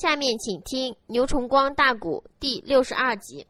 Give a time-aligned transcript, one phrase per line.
[0.00, 3.44] 下面请听牛崇光大鼓第六十二集。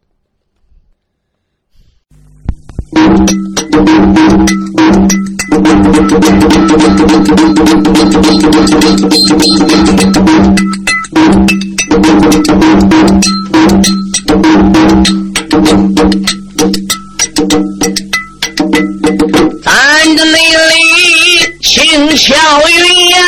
[19.62, 22.34] 咱的内里轻巧
[22.70, 23.18] 云阳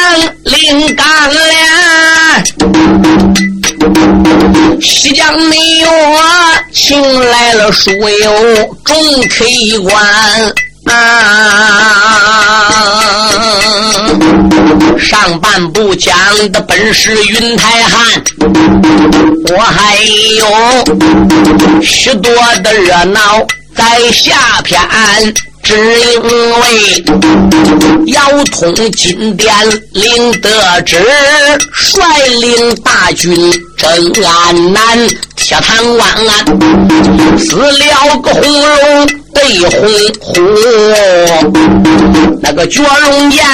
[0.44, 1.49] 领钢帘，
[4.80, 6.22] 西江没有我
[6.72, 8.96] 请来了书友众
[9.28, 10.52] K 官。
[14.98, 16.16] 上半部讲
[16.52, 18.22] 的本是云台汉，
[19.48, 19.96] 我还
[20.38, 20.46] 有
[21.82, 22.32] 许多
[22.62, 23.46] 的热闹
[23.76, 24.78] 在下篇。
[25.70, 26.20] 只因
[26.50, 26.64] 为
[28.06, 29.54] 姚通金殿
[29.92, 30.98] 领得旨，
[31.72, 32.02] 率
[32.40, 33.32] 领大军
[33.76, 33.88] 征
[34.24, 36.08] 安南，铁堂关
[37.38, 40.34] 死了个红龙对红虎，
[42.42, 43.44] 那个绝龙剑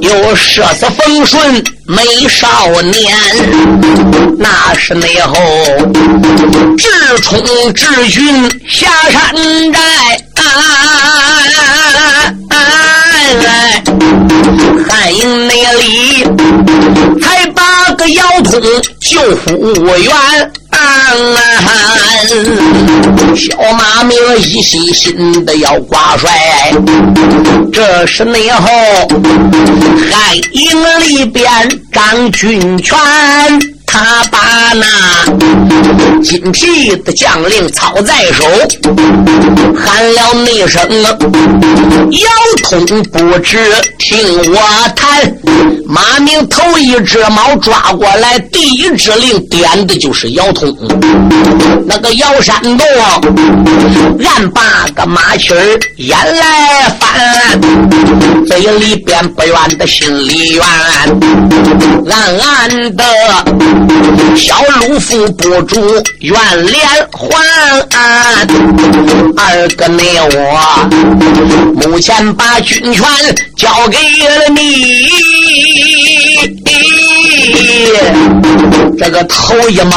[0.00, 3.16] 又射死风顺美少年，
[4.36, 5.36] 那是内后
[6.76, 7.40] 直冲
[7.74, 9.80] 直军下山寨。
[14.88, 16.24] 汉营内里
[17.20, 18.60] 才把个姚通
[19.00, 19.50] 救复
[19.98, 20.12] 原，
[23.36, 26.30] 小马明一心心的要挂帅，
[27.72, 28.68] 这是内后
[30.10, 31.46] 汉营里边
[31.92, 32.98] 张军权。
[33.92, 34.38] 他把
[34.74, 38.44] 那金皮的将领操在手，
[39.76, 42.28] 喊了那声：“姚
[42.86, 43.58] 通不知
[43.98, 44.16] 听
[44.52, 45.36] 我谈。”
[45.84, 50.72] 马明头一只猫抓过来，第一只令点的就是姚通。
[51.84, 52.86] 那个姚山洞，
[54.24, 57.60] 俺把个马气儿眼来翻，
[58.46, 60.64] 嘴里边不愿的心里怨，
[62.08, 63.04] 暗暗的。
[64.36, 65.80] 小鲁夫不住
[66.20, 66.34] 怨
[66.66, 66.78] 连
[67.12, 67.30] 环，
[69.36, 70.02] 二哥你
[70.34, 70.38] 我
[71.74, 73.04] 目前把军权
[73.56, 74.60] 交给了你，
[79.02, 79.96] 这个头一毛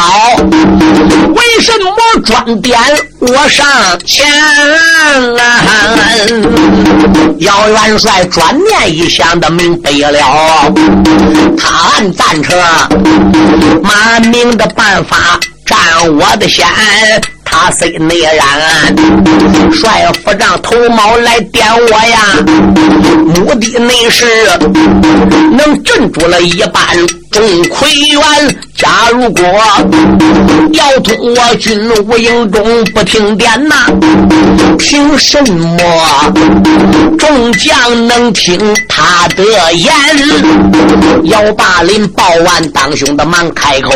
[1.36, 1.94] 为什么
[2.24, 2.80] 装点
[3.20, 3.68] 我上
[4.06, 4.26] 前？
[7.40, 10.74] 姚元帅转念一想，的明白了，
[11.58, 12.56] 他按战车。
[13.84, 15.78] 马明的办法占
[16.16, 16.66] 我的先，
[17.44, 18.96] 他虽内然，
[19.74, 22.38] 帅府让头毛来点我呀，
[23.36, 24.26] 目的内是
[25.58, 26.82] 能镇住了一半
[27.34, 28.56] 钟馗元。
[28.76, 29.44] 假如果
[30.74, 33.76] 要通我军无营中不听点呐，
[34.78, 36.34] 凭什么
[37.18, 39.44] 众将能听他的
[39.74, 39.94] 言？
[41.24, 43.92] 姚霸林报完当兄的忙开口，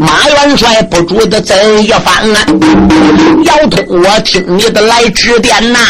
[0.00, 2.46] 马元帅不住的怎一番啊？
[3.44, 5.80] 姚通，我听你的来指点呐，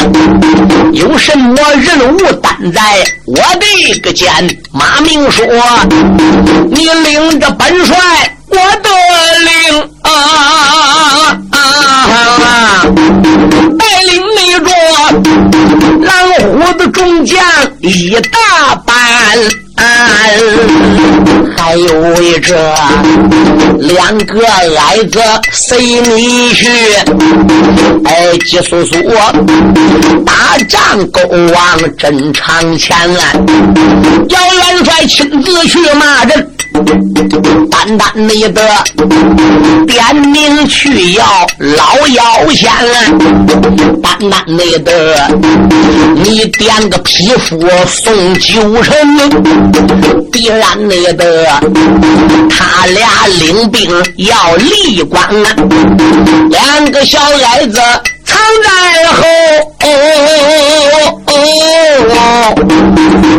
[0.93, 2.83] 有什么任务担在
[3.27, 4.29] 我的个肩？
[4.73, 5.45] 马明说，
[6.71, 7.51] 你领着。
[7.59, 7.97] 本帅，
[8.49, 8.89] 我得
[9.45, 10.11] 领啊
[11.51, 11.59] 啊啊
[12.43, 12.87] 啊，
[13.79, 14.69] 带领那着
[16.01, 17.39] 狼虎的众将
[17.81, 18.95] 一大半，
[21.57, 22.55] 还有为这
[23.79, 25.21] 两个矮子
[25.53, 26.69] 随你去，
[28.05, 28.97] 哎，急速速
[30.27, 31.21] 打仗勾
[31.53, 32.97] 往阵场前，
[34.29, 36.51] 姚元帅亲自去骂人。
[37.71, 38.63] 单单你的
[39.87, 41.25] 点名去要
[41.59, 42.71] 老妖仙，
[44.03, 45.29] 单单你的
[46.17, 48.95] 你点个匹夫送九成，
[50.31, 51.47] 必然你的
[52.51, 55.29] 他俩领兵要立关，
[56.51, 57.81] 两个小矮子
[58.25, 59.23] 藏在后，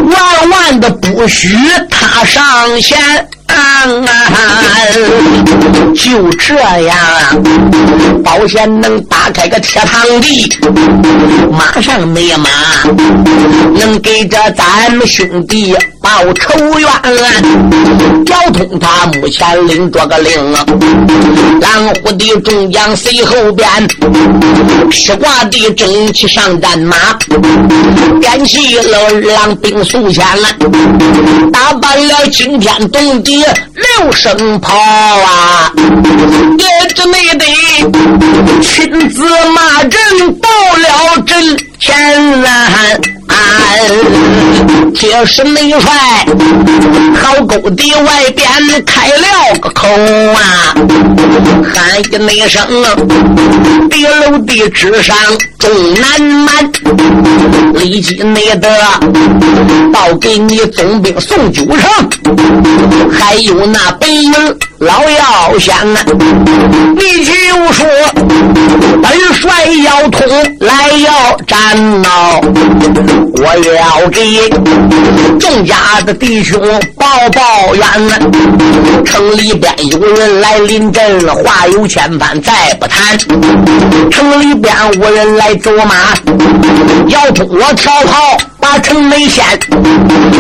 [0.09, 1.55] 万万的不许
[1.89, 3.27] 他上前。
[3.51, 4.07] 啊
[5.95, 6.98] 就这样，
[8.24, 10.50] 保险能打开个铁堂地，
[11.51, 12.50] 马上没马
[13.77, 16.89] 能给这咱们兄弟报仇冤。
[18.27, 20.65] 姚通他目前领着个令啊，
[21.59, 23.68] 蓝虎的众将随后边，
[24.89, 26.95] 披挂的整齐上战马，
[28.21, 30.50] 点起了二郎兵速前来，
[31.51, 33.40] 打扮了惊天动地
[33.73, 35.71] 六声炮啊，
[36.57, 37.45] 也只没得
[38.61, 41.70] 亲自骂阵到了阵。
[41.81, 42.99] 前来。
[44.93, 45.91] 铁石内帅，
[47.19, 48.45] 好沟的外边
[48.85, 50.75] 开了个口啊！
[51.73, 52.61] 喊一那声，
[53.89, 55.17] 地楼的之上
[55.57, 56.71] 众难满，
[57.73, 58.69] 立即内得
[59.91, 61.81] 报给你总兵宋九成，
[63.11, 64.31] 还有那北营
[64.81, 66.03] 老妖仙啊！
[66.95, 67.33] 你就
[67.71, 67.85] 说
[68.99, 70.27] 本帅要通
[70.59, 72.41] 来要战闹。
[73.33, 73.45] 我
[73.75, 74.49] 要给
[75.39, 76.59] 众家的弟兄
[76.97, 77.85] 报报冤，
[79.05, 83.15] 城里边有人来临阵，话有千番再不谈。
[84.09, 86.15] 城里边无人来走马，
[87.07, 89.45] 要通我跳炮把城门掀。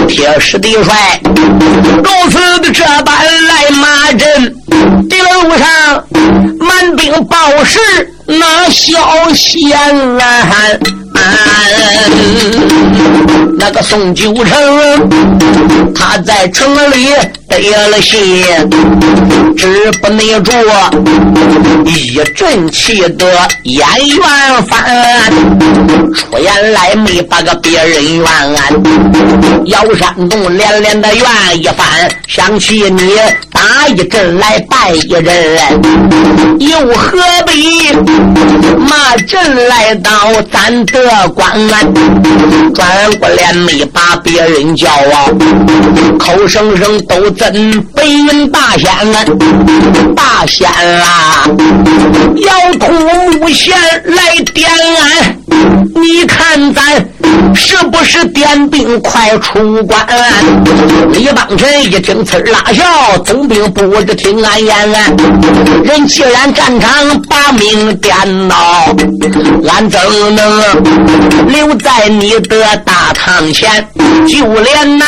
[0.07, 3.15] 铁石的帅，如此的这般
[3.47, 4.27] 来马阵，
[5.09, 6.03] 地路上
[6.59, 7.79] 满兵报事
[8.25, 9.81] 那消息啊！
[13.57, 15.09] 那个宋九成，
[15.93, 17.09] 他在城里
[17.51, 18.45] 得了信，
[19.57, 20.51] 只不内住
[21.85, 23.25] 一阵气的
[23.63, 25.29] 演员翻，
[26.15, 28.25] 出言来没把个别人怨。
[29.65, 31.25] 姚山东连连的怨
[31.55, 33.15] 一番，想起你
[33.51, 35.57] 打一阵来拜一阵，
[36.59, 37.91] 又何必
[38.77, 40.11] 骂阵来到
[40.51, 41.01] 咱的？
[41.35, 41.51] 关
[42.73, 45.25] 转过脸没把别人叫啊，
[46.17, 49.25] 口声声都真白云大仙啊，
[50.15, 51.43] 大仙啦，
[52.37, 55.40] 要通无限来点俺，
[55.95, 56.83] 你看咱
[57.53, 60.07] 是不是点兵快出关？
[61.13, 64.99] 李邦臣一听呲拉笑，总兵不知听俺言啊，
[65.83, 68.13] 人既然战场把命颠
[68.47, 68.55] 倒，
[69.69, 69.99] 俺怎
[70.35, 70.63] 能？
[71.47, 73.85] 留在你的大堂前，
[74.27, 75.05] 就连那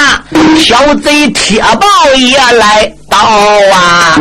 [0.57, 2.93] 小贼铁豹也来。
[3.13, 4.17] 到啊！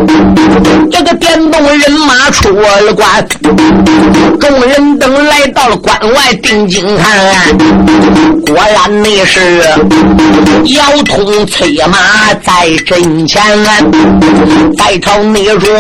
[0.91, 3.27] 这个电动人马出了关，
[4.39, 7.57] 众人等来到了关外定睛看，
[8.45, 9.63] 果然那是
[10.75, 13.43] 姚通催马在阵前。
[14.77, 15.71] 再朝你说，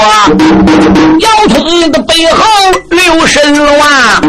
[1.20, 2.46] 姚通的背后
[2.88, 3.42] 留神
[3.78, 4.22] 啊！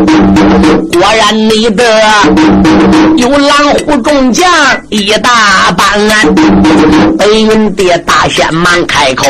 [0.92, 2.02] 果然你的
[3.16, 4.52] 有狼虎众将
[4.90, 6.10] 一大半，
[7.18, 8.73] 白云的大仙马。
[8.88, 9.26] 开口，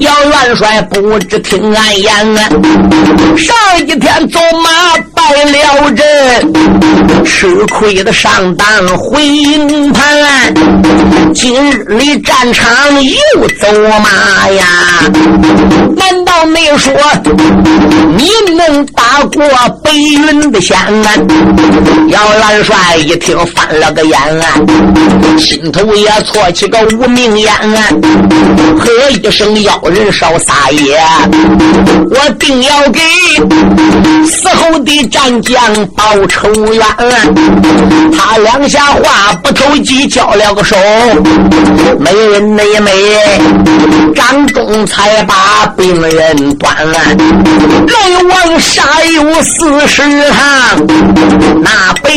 [0.00, 2.48] 姚元帅不知听俺言啊！
[3.36, 4.70] 上一天走马
[5.14, 6.52] 败了人，
[7.24, 10.54] 吃亏的上当回营盘，
[11.34, 12.70] 今日里战场
[13.02, 13.66] 又走
[14.02, 14.64] 马呀！
[15.96, 16.35] 难道
[16.78, 16.92] 说
[18.16, 19.44] 你能打过
[19.82, 21.12] 白云的仙啊？
[22.08, 24.46] 姚元帅一听翻了个眼啊，
[25.38, 27.88] 心头也错起个无名烟啊！
[28.78, 30.98] 喝一声，妖人少撒野，
[32.10, 33.00] 我定要给
[34.26, 36.82] 死后的战将报仇冤。
[38.16, 40.76] 他两下话不投机，交了个手，
[41.98, 42.92] 没人没没，
[44.14, 47.16] 张忠才把病人端。
[47.86, 50.86] 龙王杀有四十行，
[51.62, 52.16] 那北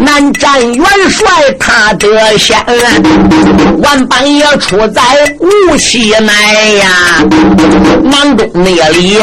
[0.00, 1.26] 南战元帅
[1.60, 2.56] 他得先，
[3.78, 4.22] 万般。
[4.32, 5.02] 也出在
[5.40, 6.32] 无锡来
[6.78, 6.88] 呀，
[8.02, 9.18] 南东那里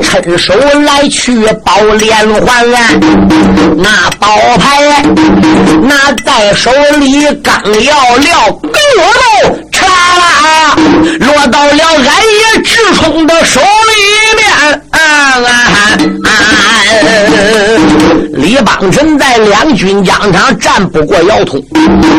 [0.00, 2.64] 趁手来去包连环，
[3.76, 5.02] 那宝牌
[5.82, 6.70] 拿在手
[7.00, 9.86] 里刚要撂，咕噜嚓
[10.20, 10.76] 啦
[11.20, 13.64] 落到了俺爷直冲的手里
[14.36, 14.42] 面。
[14.90, 15.00] 啊啊
[16.24, 16.28] 啊！
[18.34, 21.62] 李邦臣在两军疆场战不过姚通，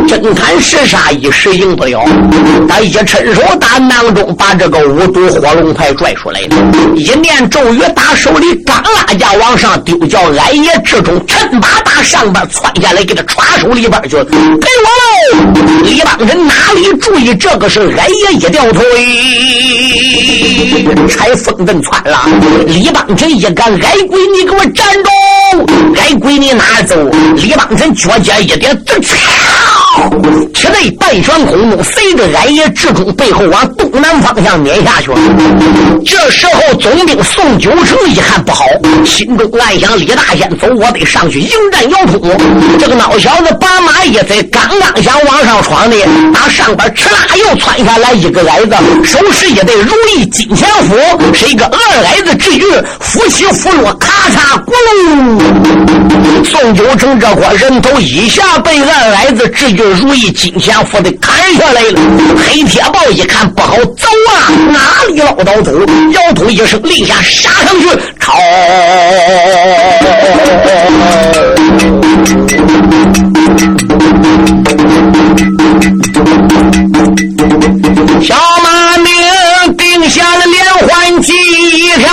[0.08, 2.03] 真看是杀一时赢不了。
[2.67, 6.55] 他一伸手打囊中，把这个五毒火龙牌拽出来了，
[6.96, 11.67] 一念咒语打手里，刚拉架往上丢，叫俺爷之中趁把
[12.03, 14.10] 上边窜下来，给他抓手里边去。
[14.10, 15.07] 给我喽！
[15.83, 18.83] 李邦臣哪里注意这个是俺爷一掉腿，
[21.07, 22.25] 拆风阵窜了。
[22.67, 25.10] 李邦臣一赶，矮鬼，你给我站住！
[25.98, 26.95] 矮鬼随你哪走？
[27.36, 29.00] 李邦臣脚尖一点，嗖，
[30.53, 35.17] 体内半旋空中，随着矮爷志忠背后往东南方向撵下去了。
[36.05, 38.65] 这时候总兵宋九成一看不好，
[39.05, 42.21] 心中暗想：李大仙走，我得上去迎战姚通。
[42.79, 45.95] 这个老小子把马一踩，刚刚想往上闯的，
[46.33, 50.95] 打上边哧啦又窜下来一个矮子，手持一对如意金钱斧，
[51.33, 54.71] 是一个二矮子智勇，扶起扶落，咔嚓咕
[55.07, 62.00] 噜，宋九成这伙人头一下被二矮子智勇如意金钱斧的砍下来了。
[62.38, 64.51] 黑铁豹一看不好，走啊！
[64.71, 65.71] 哪里捞到走？
[66.12, 67.88] 摇头一声，立下杀上去，
[68.19, 68.33] 抄。
[78.24, 82.10] 小马命定下了连环计一条，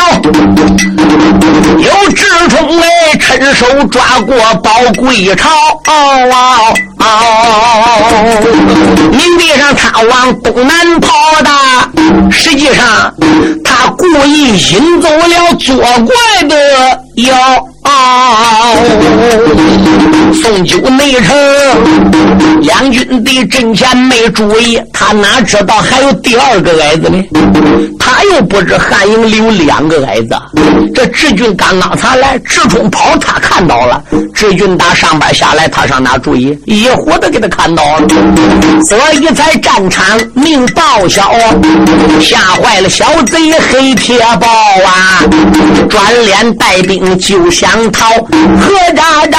[1.79, 5.49] 有志冲哎，趁手抓过宝贵朝。
[9.13, 11.51] 明地上他往东南跑的，
[12.33, 13.15] 实际上
[13.65, 16.57] 他故意引走了作怪的
[17.23, 17.70] 妖。
[20.43, 21.37] 宋九内城
[22.63, 27.23] 两军的阵前没注意，他哪知道还有第二个矮子呢？
[28.21, 30.37] 他又不知汉营里有两个矮子。
[30.95, 34.03] 这志军刚刚才来，直冲跑，他看到了。
[34.35, 36.59] 志军打上边下来，他上哪注意？
[36.67, 38.07] 一伙的给他看到了，
[38.85, 41.33] 所以在战场命报销，
[42.21, 44.47] 吓坏了小贼黑铁豹
[44.85, 45.25] 啊！
[45.89, 49.39] 转脸带兵就想逃，何渣渣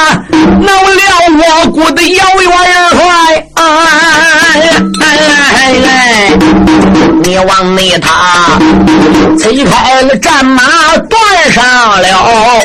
[0.59, 1.01] 闹了
[1.37, 2.51] 我国的姚元
[2.89, 3.45] 帅！
[5.03, 6.31] 哎来，
[7.23, 8.59] 你往内他
[9.37, 10.63] 催开了战马，
[11.09, 12.61] 断上了。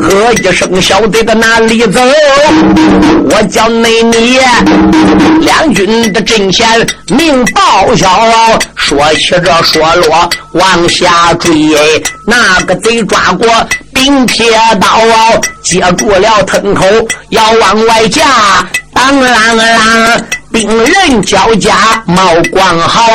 [0.00, 2.00] 喝一声，小贼在哪里走？
[3.30, 4.38] 我叫内你
[5.40, 8.08] 两军的阵前命报销。
[8.74, 11.52] 说起这说落，往下追，
[12.26, 13.46] 那个贼抓过
[13.92, 14.98] 冰铁刀，
[15.62, 16.86] 接住了藤口，
[17.28, 18.24] 要往外架。
[18.98, 19.24] 当啷
[19.54, 20.20] 啷，
[20.52, 23.12] 兵刃交加，冒光号，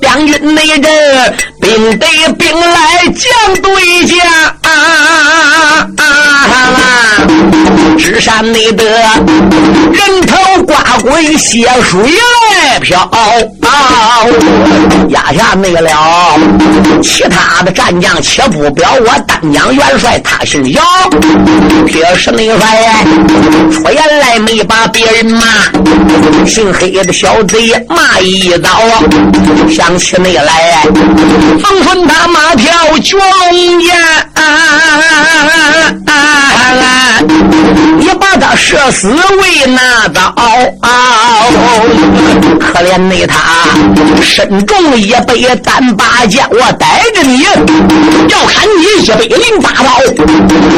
[0.00, 4.18] 两军内人兵对兵来，将对将。
[4.62, 6.76] 啊啊啊！
[7.96, 10.51] 纸山内的人头
[11.00, 13.10] 滚，血水来飘。
[15.08, 16.38] 压下内了，
[17.02, 20.82] 其他的战将且不表，我单讲元帅，他姓姚，
[21.86, 23.04] 撇是内帅，
[23.72, 25.44] 出言来没把别人骂，
[26.46, 28.70] 姓黑的小贼骂一刀。
[29.70, 30.82] 想起内来，
[31.62, 33.92] 冯顺他马跳绝龙涧，
[37.98, 40.08] 你把他射死为哪
[40.82, 40.88] 啊？
[42.60, 43.36] 可怜的他
[44.22, 50.00] 身中一百单八将，我带着你要看你一杯零八刀。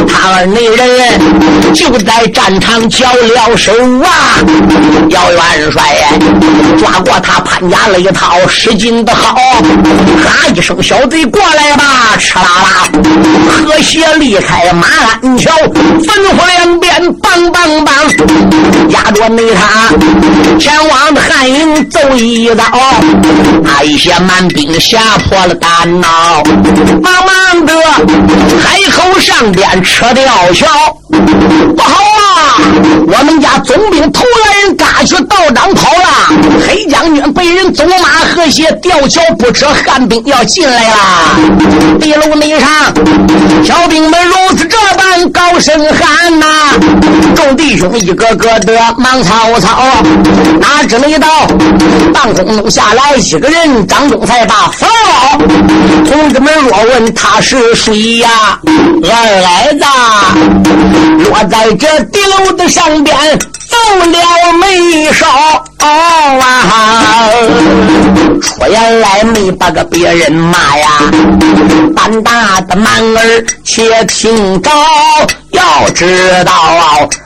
[0.08, 4.40] 他二内人就在战场交了手啊！
[5.10, 5.82] 姚元帅
[6.78, 12.88] 抓过他潘家擂套使劲的好，哈一声小贼过来吧，吃啦啦，
[13.48, 14.86] 和谐离开马
[15.22, 15.50] 鞍桥，
[16.00, 19.93] 吩咐两边梆梆梆，压着内他
[20.58, 22.64] 前往的汉营走一遭。
[23.62, 26.42] 那一些蛮兵吓破了胆脑，
[27.02, 27.72] 慢慢的
[28.62, 30.66] 海口上边撤掉桥，
[31.10, 32.60] 不好啊！
[33.06, 34.22] 我们家总兵头
[37.72, 40.96] 走马河斜吊桥不撤，汉兵要进来了。
[42.00, 42.68] 地楼内上，
[43.64, 46.46] 小兵们如此这般高声喊呐，
[47.34, 49.82] 众弟兄一个个的忙曹操，
[50.60, 51.46] 哪知没到
[52.12, 54.86] 半空中下来一个人，张忠才把佛
[56.04, 58.58] 同志们若问他是谁呀？
[58.66, 59.84] 二矮子
[61.28, 63.16] 落在这地楼的上边。
[63.74, 65.26] 走了没少
[65.78, 67.28] 啊！
[68.40, 70.88] 出言来没把个别人骂呀！
[71.96, 74.70] 胆大的蛮儿且听着，
[75.50, 76.52] 要知道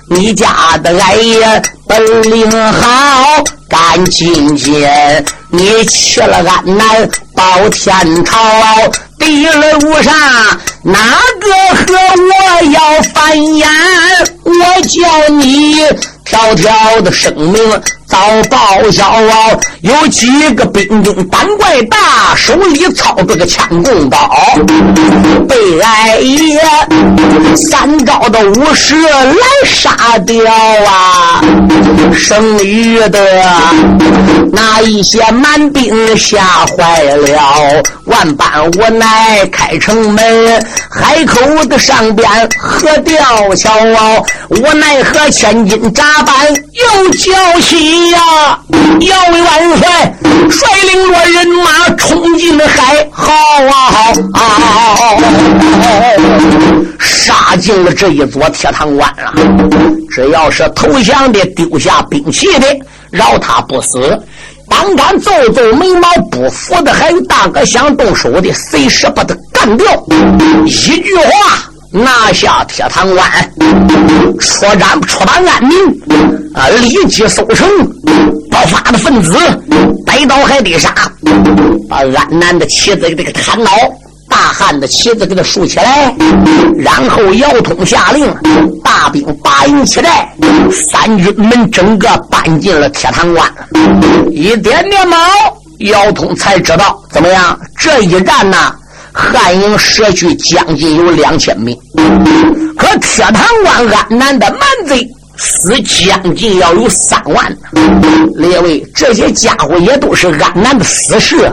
[0.09, 8.39] 你家的来呀本领好，干今天你去了安南保天朝，
[9.19, 10.15] 地路上
[10.83, 11.95] 哪个和
[12.29, 13.67] 我要翻眼？
[14.45, 14.53] 我
[14.83, 15.77] 叫你。
[16.25, 18.19] 条条的生命遭
[18.51, 19.51] 报销啊，
[19.83, 24.31] 有几个兵丁胆怪大，手里操着个枪弓刀，
[25.47, 26.59] 被俺爷
[27.55, 29.35] 三招的武士来
[29.67, 30.43] 杀掉
[30.87, 31.43] 啊！
[32.15, 33.21] 剩余的
[34.53, 46.35] 那一些蛮兵吓坏了，万般无奈开城门，海口的上边河吊桥啊，无奈何千金扎板
[46.73, 48.59] 又叫起呀！
[49.01, 49.47] 姚元
[50.51, 55.21] 帅率领着人马冲进了海，好啊好啊，
[56.99, 59.35] 杀进了这一座铁堂关啊。
[60.11, 62.67] 只要是投降的、丢下兵器的，
[63.11, 64.01] 饶他不死；
[64.79, 69.87] 胆敢皱皱眉毛、不服的，还有大哥想动手的，随时把他干掉。
[70.67, 71.65] 一句话。
[71.91, 73.27] 拿下铁塘关，
[74.39, 75.75] 出战出版安民
[76.53, 76.69] 啊！
[76.83, 77.67] 立即收城
[78.51, 79.39] 不法的分子，
[80.05, 80.95] 逮到海底杀，
[81.89, 83.73] 把安南的妻子给他砍倒，
[84.29, 86.15] 大汉的旗子给他竖起来。
[86.77, 88.33] 然后姚通下令，
[88.85, 90.33] 大兵八营起来，
[90.71, 93.51] 三军们整个搬进了铁塘关。
[94.31, 95.17] 一点点毛，
[95.79, 97.59] 姚通才知道怎么样？
[97.77, 98.57] 这一战呢？
[99.11, 101.77] 汉营失去将近有两千名，
[102.77, 105.05] 可铁塘关安南的蛮贼
[105.37, 107.57] 死将近要有三万。
[108.37, 111.53] 列位，这些家伙也都是安南的死士，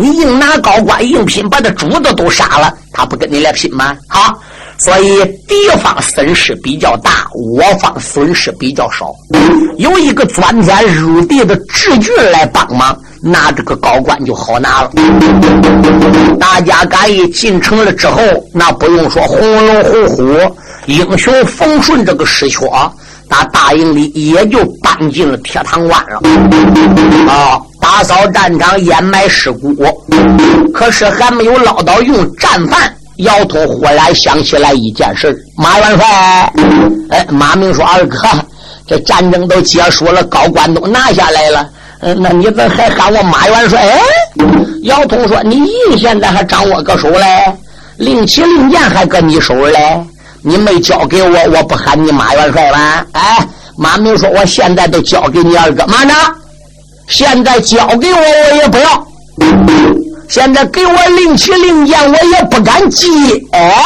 [0.00, 3.96] 你硬拿高官硬拼，把他主子都杀了，他不跟你来拼吗？
[4.06, 4.32] 啊，
[4.78, 9.12] 所以敌方损失比较大，我方损失比较少。
[9.78, 12.96] 有一个钻天入地的智俊来帮忙。
[13.20, 14.92] 那这个高官就好拿了。
[16.38, 20.38] 大家敢一进城了之后，那不用说，红龙虎虎
[20.86, 22.64] 英雄冯顺这个尸缺，
[23.28, 26.20] 那大营里也就搬进了铁堂关了。
[27.28, 29.74] 啊，打扫战场，掩埋尸骨。
[30.74, 36.52] 可是还没有捞到用战犯，姚通忽然想起来一件事马元帅，
[37.08, 38.18] 哎，马明说：“二哥，
[38.86, 41.66] 这战争都结束了，高官都拿下来了。”
[42.00, 43.80] 嗯，那你怎么还喊我马元帅？
[43.80, 44.00] 哎，
[44.82, 47.26] 姚通说：“你印现在还掌握个手嘞，
[47.96, 49.98] 令旗令箭还搁你手嘞，
[50.42, 56.14] 你没交给我，我不喊你马元帅吧？”哎，马明说：“我现在都交给你二哥，慢着，
[57.08, 59.06] 现在交给我我也不要，
[60.28, 63.06] 现在给我令旗令箭我也不敢接。”
[63.52, 63.84] 哎，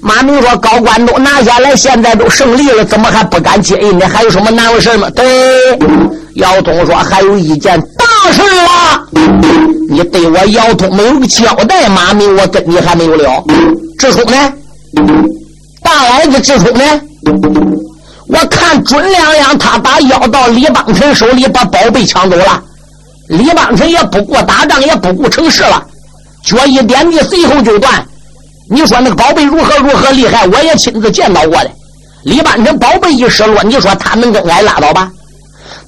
[0.00, 3.98] 马明说：“高官都拿下来，现在都胜利了，怎么还不敢接应？
[3.98, 5.26] 你还有什么难为事吗？”对。
[6.36, 9.02] 姚通说：“还有一件大事啊！
[9.88, 13.42] 你对我姚通没有个交代，马明，我跟你还没有了。
[13.98, 14.52] 志冲呢？
[15.82, 16.84] 大儿子志冲呢？
[18.28, 22.62] 我看准亮亮他把要到李邦臣手里，把宝贝抢走了。
[23.28, 25.84] 李邦臣也不顾打仗，也不顾成事了，
[26.44, 28.04] 脚一点地，随后就断。
[28.68, 30.46] 你说那个宝贝如何如何厉害？
[30.48, 31.70] 我也亲自见到过的。
[32.24, 35.10] 李邦臣宝贝一失落，你说他能跟俺拉倒吧？”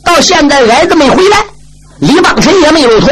[0.05, 1.39] 到现在矮子没回来，
[1.99, 3.09] 李邦臣也没露头，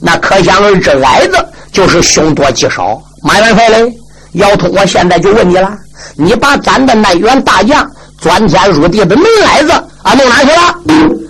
[0.00, 3.00] 那可想而知，矮子就是凶多吉少。
[3.22, 3.92] 马元帅嘞，
[4.32, 5.76] 姚通，我现在就问你了，
[6.14, 7.88] 你把咱的那员大将
[8.20, 10.74] 钻天入地的没来子啊弄哪去了？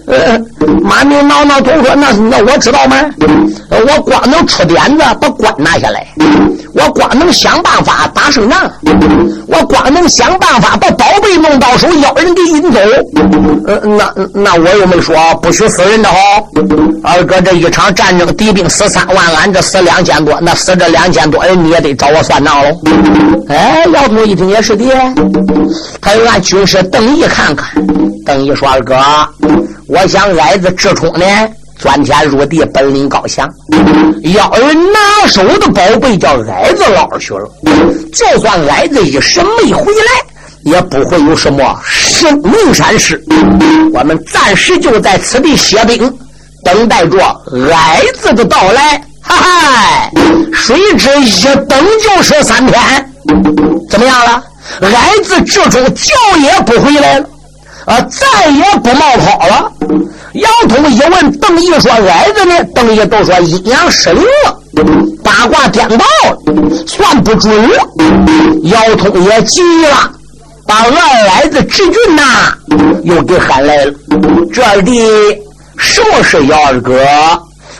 [0.06, 0.40] 呃，
[0.82, 2.96] 马明挠挠头说：“那那我知道吗？
[3.70, 6.04] 我光能出点子把官拿下来，
[6.74, 8.68] 我光能想办法打胜仗，
[9.46, 12.80] 我光能想办法把宝贝弄到手，要人给引走。
[13.68, 16.16] 呃，那那我又没说不许死人的哈。
[17.04, 22.80] 二哥，这一场战争，敌兵死三万，俺这死两千多，那死这两千多人，你也得找我算账喽。
[23.48, 24.86] 哎，姚通一听也是的，
[26.00, 27.68] 他又让军师邓毅看看。
[28.26, 28.94] 邓毅说：二哥。”
[29.88, 31.24] 我想矮子智冲呢，
[31.78, 33.48] 钻天入地，本领高强。
[34.34, 37.50] 要人拿手的宝贝叫矮子捞去了，
[38.12, 40.22] 就算矮子一时没回来，
[40.62, 43.20] 也不会有什么生命闪失。
[43.92, 45.98] 我们暂时就在此地歇兵，
[46.64, 47.18] 等待着
[47.72, 49.02] 矮子的到来。
[49.22, 50.10] 哈哈，
[50.54, 53.12] 谁知一等就是三天，
[53.90, 54.42] 怎么样了？
[54.82, 57.26] 矮子智冲叫也不回来了。
[57.86, 59.72] 啊，再也不冒泡了。
[60.34, 64.60] 姚通一问邓毅说：“矮子呢？”邓毅都说：“阴阳失灵了，
[65.24, 66.38] 八卦颠倒了，
[66.86, 67.88] 算不准了。”
[68.64, 70.10] 姚通也急了，
[70.66, 72.22] 把二矮子志俊呐
[73.02, 73.92] 又给喊来了。
[74.52, 75.00] 这里
[75.76, 76.46] 什么是？
[76.46, 76.94] 姚二哥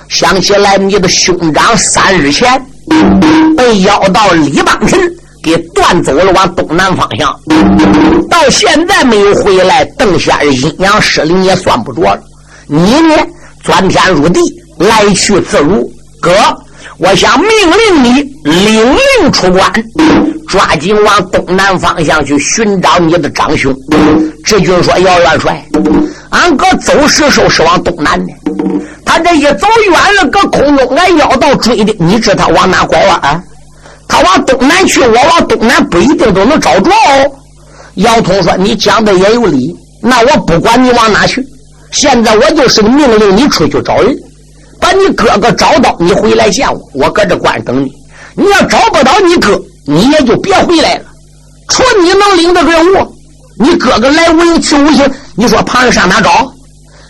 [0.09, 2.61] 想起来，你的兄长三日前
[3.57, 4.99] 被邀到李邦臣
[5.43, 7.35] 给断走了，往东南方向。
[8.29, 12.21] 到现在没有回来，邓先生阴阳失灵也算不着了。
[12.67, 13.15] 你呢，
[13.65, 14.41] 钻天入地，
[14.79, 15.91] 来去自如。
[16.21, 16.33] 哥，
[16.99, 18.11] 我想命令你
[18.45, 19.73] 领令出关，
[20.47, 23.75] 抓紧往东南方向去寻找你的长兄。
[24.45, 25.65] 志军说：“姚元帅，
[26.31, 28.33] 俺哥走时时候是往东南的，
[29.05, 33.19] 他这一走远了，搁空中俺要到追的，你知他往哪拐弯？
[33.21, 33.43] 啊
[34.11, 37.33] 他往东南去，我往东南不一定都能找着哦。”
[37.97, 41.43] 姚通说：“你讲的也有理，那我不管你往哪去，
[41.93, 44.15] 现在我就是命令你出去找人。”
[44.81, 47.93] 把你哥哥找到，你回来见我，我搁这关等你。
[48.35, 51.05] 你要找不到你哥，你也就别回来了。
[51.69, 53.15] 除你能领的任务，
[53.59, 55.09] 你哥哥来无影去无形。
[55.37, 56.51] 你说旁人上哪找？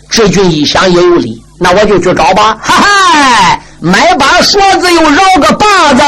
[0.09, 2.57] 志军一想也有理，那我就去找吧。
[2.61, 3.60] 哈哈。
[3.83, 6.03] 买把锁子又绕个把子，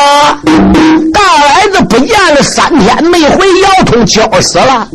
[1.12, 4.88] 大矮子不见了三天没回，姚通焦死了。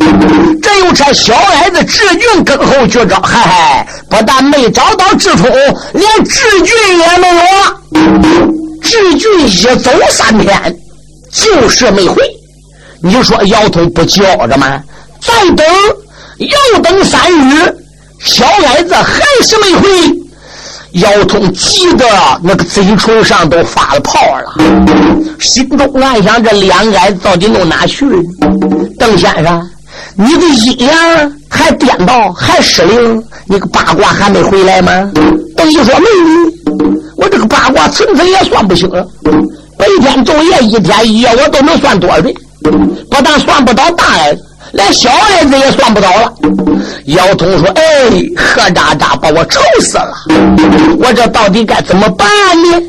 [0.63, 5.51] 这又差小矮子志军跟后去找，嗨嗨，不但没找到志通，
[5.93, 7.81] 连志军也没有了。
[8.81, 10.77] 志军一走三天，
[11.33, 12.23] 就是没回。
[13.03, 14.81] 你说摇头不叫着吗？
[15.21, 15.67] 再等，
[16.39, 17.77] 又等三日，
[18.25, 19.89] 小矮子还是没回。
[20.93, 22.05] 姚通急得
[22.43, 24.55] 那个嘴唇上都发了泡了，
[25.39, 28.17] 心中暗想：这两矮到底弄哪去了？
[28.99, 29.71] 邓先生，
[30.17, 35.11] 你的阴阳还颠倒，还失灵，你个八卦还没回来吗？
[35.57, 36.07] 邓一说：没，
[37.17, 39.07] 我这个八卦层层也算不清了。
[39.77, 42.35] 白天昼夜，一天一夜，我都能算多少遍？
[42.63, 44.43] 不但算不到大矮子。
[44.73, 46.33] 连小矮子也算不着了。
[47.07, 47.83] 姚通说：“哎，
[48.37, 50.13] 何渣渣把我愁死了！
[51.01, 52.29] 我这到底该怎么办
[52.63, 52.83] 呢？”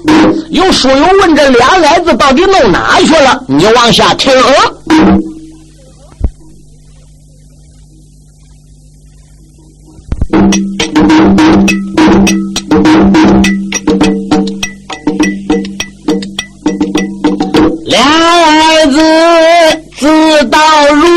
[0.51, 4.31] 有书友问：“这俩矮子到底弄哪去了？”你往下听。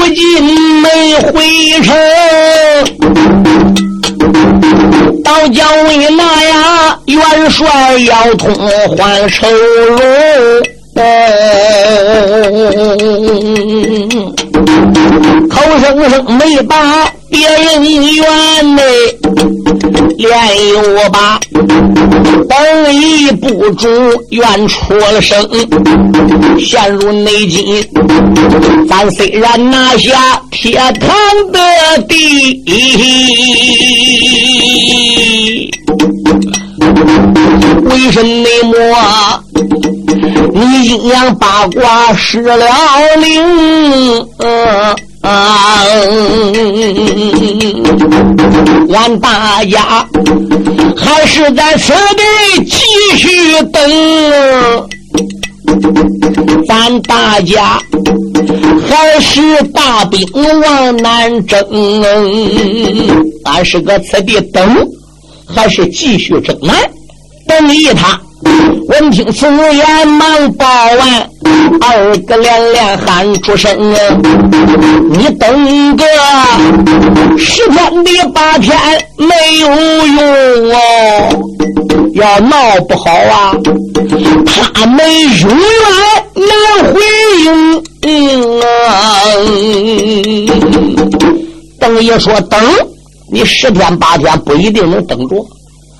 [0.09, 1.45] 今没回
[1.83, 1.95] 城，
[5.25, 7.67] 倒叫为那呀元帅
[8.07, 8.55] 要通
[8.97, 9.99] 还愁容。
[15.49, 17.83] 口声声没把别人
[18.15, 18.83] 怨呢，
[20.17, 21.41] 连有把
[22.49, 23.89] 本意不住
[24.31, 25.49] 怨出了声，
[26.59, 27.85] 陷入内境。
[28.89, 31.11] 咱虽然拿下铁堂
[31.53, 31.59] 的
[32.09, 32.63] 地。
[37.85, 38.47] 为什么
[40.55, 42.67] 你阴阳八卦失了
[43.21, 44.29] 灵？
[45.23, 45.85] 啊
[48.93, 50.07] 俺大家
[50.97, 53.83] 还是在此地继续等，
[56.67, 57.81] 咱大家
[58.89, 61.59] 还是大兵往南征，
[63.45, 64.77] 俺是搁此地等。
[65.55, 66.75] 还是继续征南，
[67.47, 68.19] 等一他。
[68.89, 71.29] 闻听此言，忙报完，
[71.81, 73.71] 二哥连连喊出声
[75.11, 76.05] ：“你等个
[77.39, 78.77] 十天的八天
[79.17, 79.67] 没有
[80.07, 80.77] 用哦，
[82.15, 82.57] 要闹
[82.89, 83.55] 不好啊，
[84.75, 85.59] 他们永远
[86.35, 87.01] 难回
[88.09, 88.65] 应啊！”
[91.81, 92.61] 邓爷说：“等。”
[93.35, 95.37] 你十天八天不一定能等着，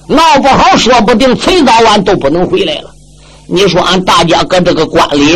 [0.07, 2.91] 闹不好说不定迟早晚都不能回来了。
[3.49, 5.35] 你说俺大家搁这个关里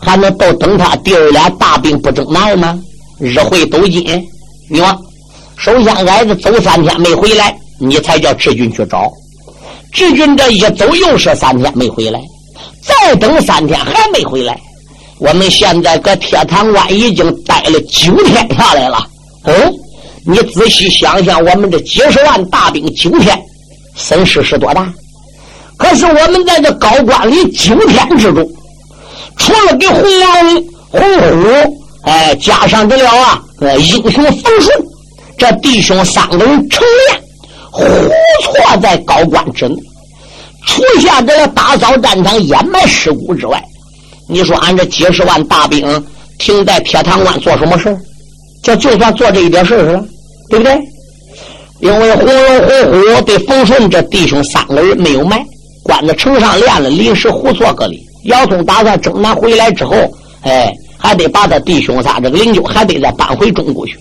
[0.00, 2.78] 还能都等他弟儿俩大病不征南吗？
[3.18, 4.02] 日会斗金，
[4.68, 4.98] 你说，
[5.58, 9.10] 首先矮子走三天没回来，你才叫志军去找。
[9.92, 12.20] 志军这一走又是三天没回来，
[12.82, 14.58] 再等三天还没回来。
[15.18, 19.06] 我们现在搁铁塘关已经待了九天下来了，
[19.44, 19.52] 哦。
[20.24, 23.38] 你仔细想想，我们这几十万大兵九天，
[23.94, 24.90] 损失是多大？
[25.76, 28.46] 可是我们在这高官里九天之中，
[29.36, 34.76] 除了给红龙、红虎，哎，加上这了啊，呃，英雄冯顺
[35.38, 37.22] 这弟兄三个人成连，
[37.70, 37.84] 胡
[38.42, 39.76] 错在高官之内，
[40.66, 43.62] 除下这个打扫战场、掩埋尸骨之外，
[44.28, 46.06] 你说俺这几十万大兵
[46.38, 47.96] 停在铁塘关做什么事
[48.62, 50.04] 就就算做这一点事儿了，
[50.50, 50.78] 对不对？
[51.80, 55.42] 因为红龙、红虎对冯顺这弟兄三个人没有埋，
[55.82, 58.06] 关在城上练了，临时胡错个里。
[58.24, 59.94] 姚通打算征南回来之后，
[60.42, 63.96] 哎，还得把他弟兄仨这个灵柩还得再搬回中国去。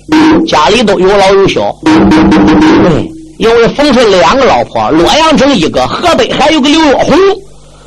[0.48, 7.18] 家里都有老有小，对，因为冯顺两个老婆，洛阳城一个，河北还有个刘若红。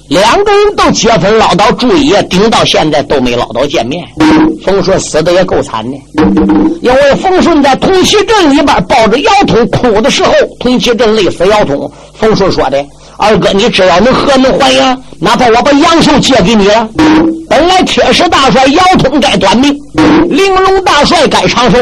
[0.09, 4.05] 两个人都结婚捞到注意，顶到现在都没捞到见面。
[4.62, 5.97] 冯顺死的也够惨的，
[6.83, 11.90] 因为冯顺在同齐镇里边抱着姚通哭的时候，同齐镇累死姚通。
[12.14, 12.85] 冯顺说的。
[13.22, 16.88] 二哥，你只要能何能还阳，哪怕我把杨寿借给你了。
[17.48, 19.72] 本来铁石大帅姚通该短命，
[20.28, 21.78] 玲珑大帅该长寿。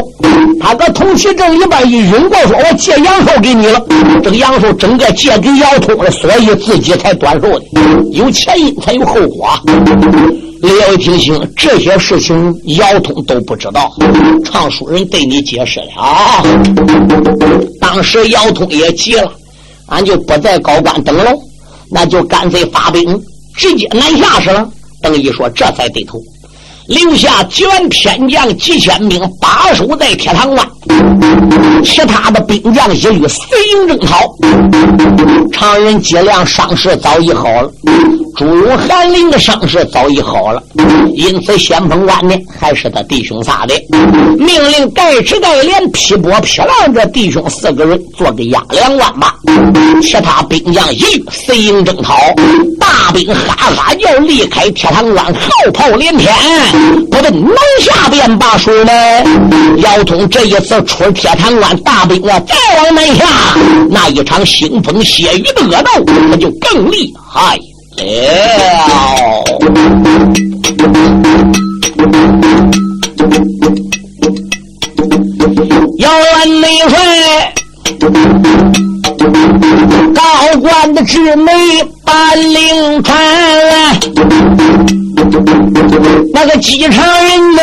[0.61, 3.83] 他搁同齐镇里边一晕过，说我借杨寿给你了。
[4.23, 7.65] 这个杨寿整个借给姚通了，所以自己才短寿的。
[8.13, 9.49] 有前因才有后果。
[10.61, 13.91] 李一听清这些事情，姚通都不知道。
[14.45, 16.43] 唱书人对你解释了啊。
[17.81, 19.33] 当时姚通也急了。
[19.91, 21.33] 俺就不在高官等了，
[21.91, 23.23] 那就干脆发兵
[23.55, 24.69] 直接南下是了。
[25.03, 26.21] 邓毅说：“这才对头，
[26.87, 30.69] 留下几员天将几千兵把守在铁堂关，
[31.85, 34.33] 其他的兵将一律随营征讨。
[35.53, 37.73] 常人脊梁伤势早已好了。”
[38.41, 40.63] 朱勇、韩林的伤势早已好了，
[41.15, 43.75] 因此先锋官呢还是他弟兄仨的。
[44.39, 49.35] 命令盖吃盖连劈波劈浪这弟兄四个人做个压粮万马，
[50.01, 52.17] 其他兵将一律随营征讨。
[52.79, 56.33] 大兵哈哈叫，离开铁塘关，号炮连天，
[57.11, 58.93] 不问南下便罢水呢。
[59.83, 63.27] 姚通这一次出铁塘关，大兵啊再往南下，
[63.91, 67.59] 那一场腥风血雨的恶斗，那就更厉害。
[67.97, 68.03] 了，
[75.99, 77.53] 姚元内帅，
[80.15, 80.21] 高
[80.61, 81.53] 官的旨美
[82.05, 83.17] 把令传，
[86.33, 87.61] 那个机场人呢，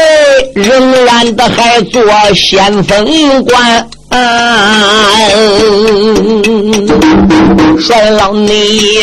[0.56, 2.04] 仍然的还做
[2.36, 3.88] 先锋官。
[7.80, 9.00] 帅老你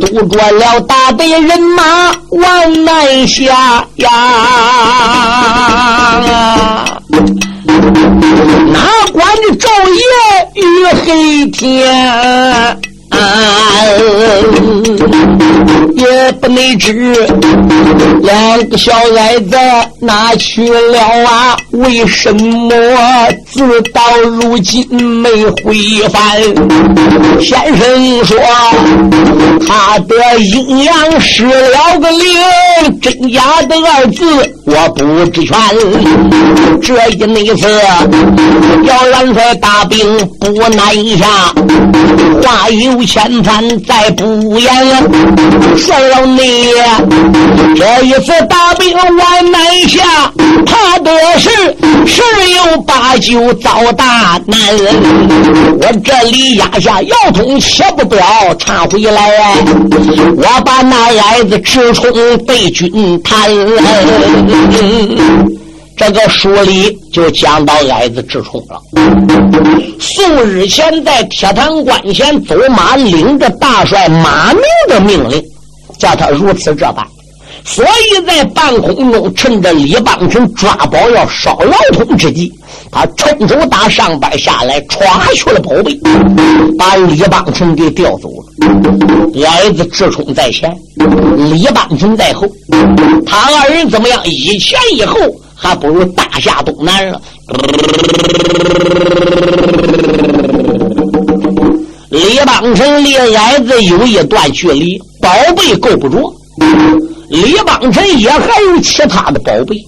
[0.00, 4.08] 堵住了大队人马往南下呀，
[8.72, 8.78] 哪
[9.12, 9.26] 管
[9.58, 10.02] 这昼夜
[10.54, 10.62] 与
[11.04, 12.80] 黑天。
[15.96, 17.14] 也不能知
[18.22, 19.56] 两个小矮子
[20.00, 21.56] 哪去了啊？
[21.72, 22.72] 为什么
[23.46, 25.28] 自到如今没
[25.62, 25.74] 回
[26.08, 26.40] 返？
[27.40, 28.38] 先生说
[29.66, 34.24] 他的阴阳失了个灵，真假的二字
[34.64, 35.56] 我不知全。
[36.80, 37.68] 这一内次
[38.84, 39.98] 要元帅大兵
[40.38, 41.52] 不南下，
[42.42, 43.00] 话有。
[43.10, 44.72] 千番再不言，
[45.76, 46.70] 说了你
[47.74, 50.32] 这一次大兵往南下，
[50.64, 51.50] 怕的是
[52.06, 52.22] 十
[52.54, 54.58] 有八九遭大难。
[55.80, 59.56] 我这里压下腰痛，切不了传回来。
[60.36, 62.12] 我把那矮子直冲
[62.46, 63.50] 被军谈。
[64.68, 65.56] 嗯嗯嗯
[65.96, 68.80] 这个书里就讲到矮子智冲了。
[69.98, 75.42] 宋日前在铁堂关前走马，领着大帅马明的命令，
[75.98, 77.06] 叫他如此这般。
[77.64, 82.52] 所以在半空中，趁着李邦臣抓宝要烧老通之际，
[82.90, 85.98] 他冲手打上边下来，歘去了宝贝，
[86.78, 89.44] 把李邦臣给调走了。
[89.46, 90.74] 矮子智冲在前，
[91.36, 92.46] 李邦臣在后，
[93.24, 94.20] 他二人怎么样？
[94.26, 95.16] 一前一后。
[95.62, 97.20] 还不如大夏东南了。
[102.08, 106.32] 李邦臣离矮子有一段距离，宝贝够不着。
[107.30, 109.80] 李邦臣也还有其他的宝贝，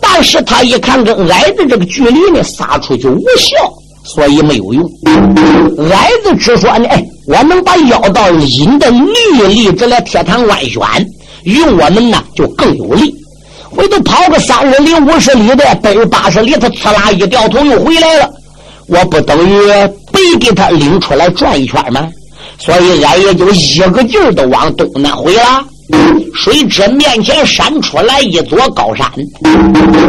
[0.00, 3.54] 但是他一看跟矮子这个距离呢，撒出去无效，
[4.02, 4.82] 所以没有用。
[5.92, 11.06] 矮子只说呢，哎，我能把妖道引得绿离这来铁堂外远，
[11.44, 13.14] 用我们呢就更有利。
[13.70, 18.30] 回头跑个三十里、五十里的，百八十里，他刺啦一掉头又回来了，
[18.88, 19.68] 我不等于
[20.10, 22.08] 白给他领出来转一圈吗？
[22.58, 25.62] 所以俺也就一个劲儿的往东南回了。
[26.34, 29.10] 谁知面前闪出来一座高山，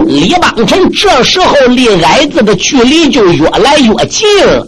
[0.06, 4.68] 李邦臣这时候离矮子的距离就越来越近了。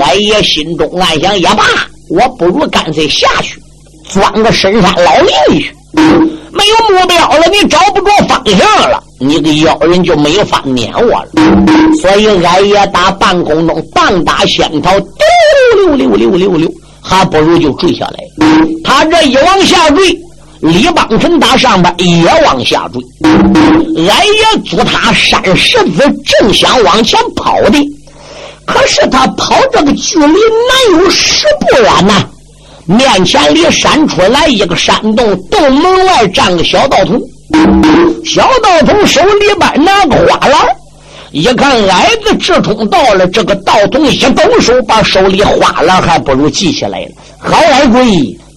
[0.00, 1.64] 俺爷心中暗想：也罢，
[2.08, 3.60] 我不如干脆下去，
[4.08, 5.74] 钻个深山老林去。
[5.92, 8.58] 没有目标了，你找不着方向
[8.90, 11.28] 了，你个妖人就没法撵我了。
[12.00, 14.92] 所以俺也打半空中棒打仙桃，
[15.76, 18.18] 溜溜溜溜溜溜，还不如就坠下来。
[18.82, 20.16] 他这一往下坠，
[20.60, 23.02] 李邦臣打上边也往下追。
[23.96, 26.02] 俺爷阻他山石子，
[26.40, 27.78] 正想往前跑的，
[28.66, 32.24] 可是他跑这个距离难有十步远呐。
[32.84, 37.18] 面前里闪出来一个山洞，洞门外站个小道童。
[38.24, 40.60] 小道童手里边拿个花篮，
[41.30, 47.10] 一看矮子直冲到了，这个道童一抖手，把手里花篮还不如记起来了。
[47.38, 48.02] 好矮鬼，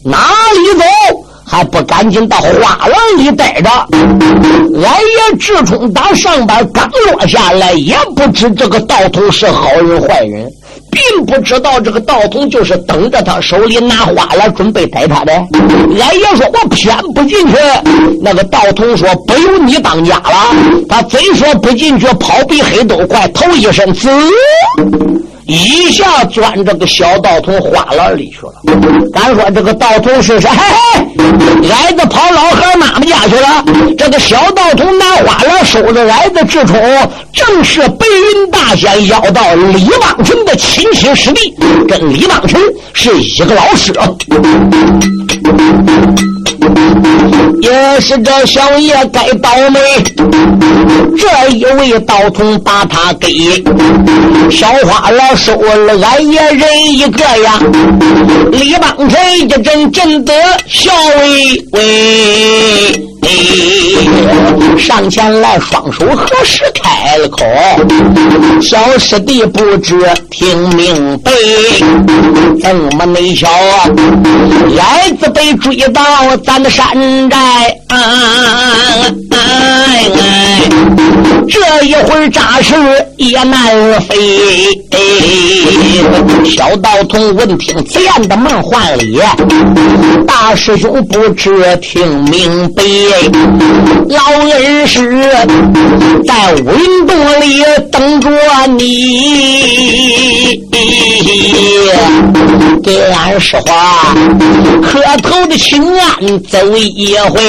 [0.04, 0.18] 哪
[0.54, 1.23] 里走？
[1.46, 3.70] 还不赶紧到花篮里待着！
[3.70, 10.50] 俺爷直冲打上边刚落下来，也不知这个道童是好人坏人。
[10.92, 15.34] 并不知道这个道童就是等着他手里拿花篮准备逮他的。
[15.34, 17.56] 俺爷说：“我偏不进去。”
[18.22, 20.56] 那个道童说：“不由你当家了。”
[20.88, 24.08] 他贼说不进去，跑比黑都快，头一身滋。
[25.46, 28.54] 一下钻这个小道童花篮里去了。
[29.14, 30.50] 敢说这个道童是谁？
[31.72, 33.64] 矮子跑老汉妈妈家去了。
[33.98, 36.80] 这个小道童拿花篮收着矮子直冲，
[37.34, 41.54] 正是白云大仙要到李邦臣的亲亲师弟，
[41.88, 42.60] 跟李邦臣
[42.94, 43.94] 是一个老师。
[47.64, 49.80] 也是这小爷该倒霉，
[51.18, 53.30] 这一位道童把他给
[54.52, 57.62] 小花老收了，俺爷人一个呀。
[58.52, 60.34] 李邦臣一阵阵的
[60.68, 63.10] 笑微微。
[64.78, 67.46] 上前来，双手合十，开了口
[68.62, 69.96] ：“小师弟不知
[70.30, 71.32] 听明白，
[72.62, 73.48] 怎么没晓？
[74.78, 76.04] 矮子被追到
[76.46, 76.86] 咱的山
[77.30, 77.98] 寨，哎哎
[79.30, 79.38] 哎
[80.20, 80.70] 哎，
[81.48, 82.74] 这一会儿扎实
[83.18, 84.16] 也难飞。”
[86.50, 89.20] 小道童闻听此言的梦幻里
[90.26, 92.84] ：“大师兄不知听明白。”
[94.10, 95.24] 老恩师
[96.26, 98.30] 在乌云洞里等着
[98.78, 100.60] 你，
[102.84, 104.16] 给俺说话，
[104.84, 107.43] 磕头的请安走一回。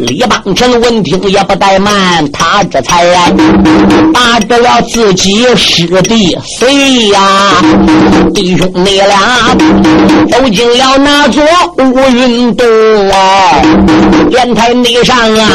[0.00, 3.04] 李邦臣闻听也不怠慢，他这才
[4.12, 7.20] 打着了自己师弟谁呀？
[8.34, 9.54] 弟兄你俩
[10.30, 11.42] 走进了那座
[11.78, 12.66] 乌云洞
[13.10, 13.62] 啊，
[14.28, 15.48] 莲台内上啊，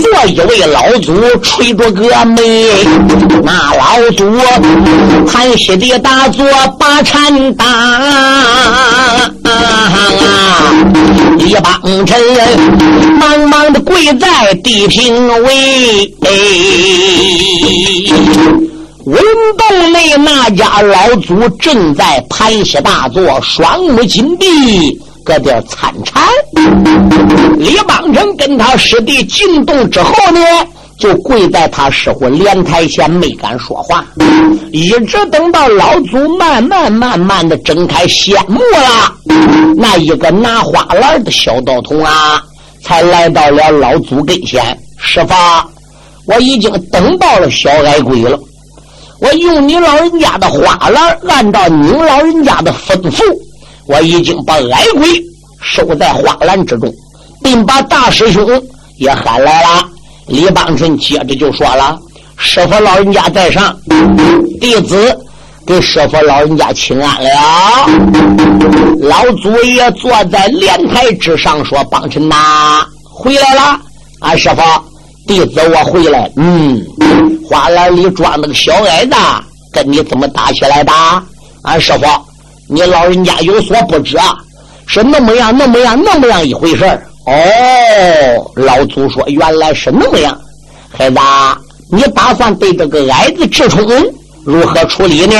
[0.00, 2.68] 坐一位老祖吹着个眉，
[3.42, 4.24] 那老祖
[5.26, 6.44] 盘膝的大坐
[6.78, 9.50] 把禅打啊啊。
[11.38, 12.20] 李邦臣
[13.20, 16.14] 茫茫的跪在地平位，
[19.04, 19.22] 文
[19.58, 26.22] 洞内那家老祖正在盘膝大坐，双目紧闭，搁这参禅。
[27.58, 30.40] 李邦臣跟他师弟进洞之后呢？
[30.98, 34.04] 就跪在他师傅莲台前，没敢说话，
[34.72, 39.12] 一直等到老祖慢慢慢慢的睁开仙目了，
[39.76, 42.42] 那一个拿花篮的小道童啊，
[42.82, 44.78] 才来到了老祖跟前。
[44.98, 45.34] 师傅，
[46.26, 48.38] 我已经等到了小矮鬼了，
[49.20, 53.22] 我用你老人家的花篮，按照你老人家的吩咐，
[53.86, 55.08] 我已经把矮鬼
[55.60, 56.90] 收在花篮之中，
[57.42, 58.48] 并把大师兄
[58.98, 59.88] 也喊来了。
[60.26, 61.98] 李邦臣接着就说了
[62.36, 63.76] ：“师傅老人家在上，
[64.60, 65.16] 弟子
[65.66, 67.30] 给师傅老人家请安了。”
[69.00, 73.78] 老祖爷坐在莲台之上说：“邦臣呐，回来了。
[74.20, 74.62] 啊，师傅，
[75.26, 76.30] 弟子我回来。
[76.36, 76.82] 嗯，
[77.46, 79.14] 花篮里装那个小矮子，
[79.72, 80.92] 跟你怎么打起来的？
[81.62, 82.06] 啊，师傅，
[82.68, 84.34] 你老人家有所不知啊，
[84.86, 90.38] 是那么样，那么样，那么样一回事哦，老祖说原来是那么样，
[90.92, 91.18] 孩子，
[91.90, 93.82] 你打算对这个矮子智冲
[94.44, 95.34] 如何处理呢？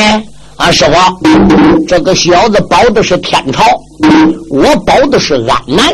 [0.57, 3.65] 啊，师傅，这个小子保的是天朝，
[4.51, 5.85] 我保的是安南，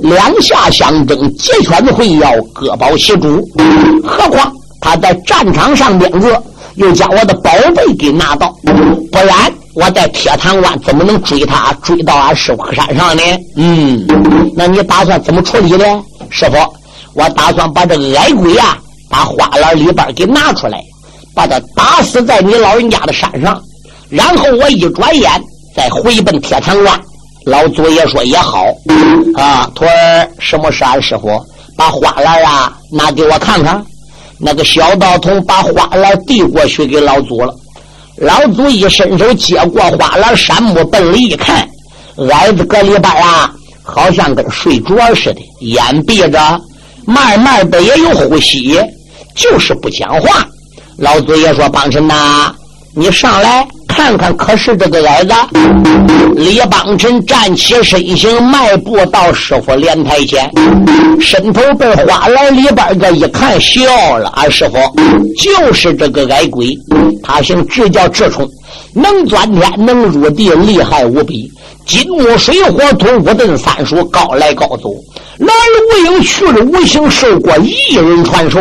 [0.00, 3.46] 两下相争，结圈子会要各保其主。
[4.02, 6.42] 何况他在战场上边个，
[6.76, 9.52] 又将我的宝贝给拿到，不然。
[9.80, 13.22] 我在铁堂关怎么能追他追到俺师傅山上呢？
[13.56, 14.06] 嗯，
[14.54, 16.02] 那你打算怎么处理呢？
[16.28, 16.56] 师傅，
[17.14, 18.76] 我打算把这个矮鬼呀，
[19.08, 20.82] 把花篮里边给拿出来，
[21.34, 23.58] 把他打死在你老人家的山上，
[24.10, 25.30] 然后我一转眼
[25.74, 27.00] 再回奔铁堂关。
[27.46, 28.66] 老祖爷说也好
[29.34, 31.00] 啊，徒儿，什么事啊？
[31.00, 31.42] 师傅，
[31.74, 33.82] 把花篮啊拿给我看看。
[34.38, 37.54] 那个小道童把花篮递过去给老祖了。
[38.20, 41.66] 老祖一伸手接过花篮，山木奔里一看，
[42.30, 43.50] 矮子搁里边啊，
[43.82, 46.60] 好像跟睡着似的，眼闭着，
[47.06, 48.78] 慢慢的也有呼吸，
[49.34, 50.46] 就是不讲话。
[50.98, 52.54] 老祖爷说：“帮臣呐，
[52.94, 55.34] 你上来。”看看，可是这个矮子
[56.34, 60.50] 李邦臣站起身形，迈步到师傅莲台前，
[61.20, 64.76] 伸头被花篮里边个一看，笑了：“啊师傅
[65.36, 66.76] 就是这个矮鬼，
[67.22, 68.48] 他姓智，叫智冲，
[68.94, 71.50] 能钻天，能入地，厉害无比。
[71.86, 74.90] 金木水火土五遁三术，高来高走。
[75.38, 75.52] 来
[76.06, 78.60] 无影，去了无形，受过一人传授。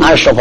[0.00, 0.40] 啊师傅。”